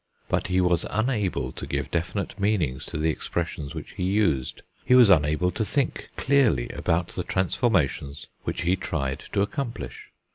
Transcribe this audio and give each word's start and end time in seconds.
But 0.29 0.47
he 0.47 0.59
was 0.61 0.83
unable 0.89 1.51
to 1.51 1.67
give 1.67 1.91
definite 1.91 2.39
meanings 2.39 2.87
to 2.87 2.97
the 2.97 3.11
expressions 3.11 3.75
which 3.75 3.91
he 3.91 4.03
used, 4.03 4.63
he 4.83 4.95
was 4.95 5.11
unable 5.11 5.51
to 5.51 5.63
think 5.63 6.09
clearly 6.17 6.69
about 6.69 7.09
the 7.09 7.23
transformations 7.23 8.25
which 8.41 8.63
he 8.63 8.75
tried 8.75 9.19
to 9.33 9.43
accomplish. 9.43 10.09